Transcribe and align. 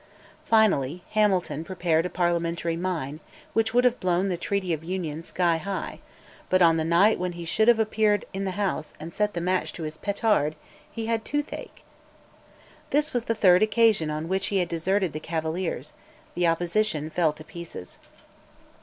Finally, 0.47 1.03
Hamilton 1.11 1.63
prepared 1.63 2.07
a 2.07 2.09
parliamentary 2.09 2.75
mine, 2.75 3.19
which 3.53 3.71
would 3.71 3.83
have 3.83 3.99
blown 3.99 4.29
the 4.29 4.35
Treaty 4.35 4.73
of 4.73 4.83
Union 4.83 5.21
sky 5.21 5.57
high, 5.57 5.99
but 6.49 6.59
on 6.59 6.77
the 6.77 6.83
night 6.83 7.19
when 7.19 7.33
he 7.33 7.45
should 7.45 7.67
have 7.67 7.77
appeared 7.77 8.25
in 8.33 8.43
the 8.43 8.57
House 8.59 8.95
and 8.99 9.13
set 9.13 9.35
the 9.35 9.39
match 9.41 9.71
to 9.73 9.83
his 9.83 9.97
petard 9.97 10.55
he 10.89 11.05
had 11.05 11.23
toothache! 11.23 11.83
This 12.89 13.13
was 13.13 13.25
the 13.25 13.35
third 13.35 13.61
occasion 13.61 14.09
on 14.09 14.27
which 14.27 14.47
he 14.47 14.57
had 14.57 14.67
deserted 14.69 15.13
the 15.13 15.19
Cavaliers; 15.19 15.93
the 16.33 16.47
Opposition 16.47 17.11
fell 17.11 17.31
to 17.33 17.43
pieces. 17.43 17.99